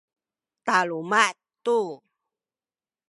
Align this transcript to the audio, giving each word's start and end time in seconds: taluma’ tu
taluma’ 0.65 1.25
tu 1.65 1.79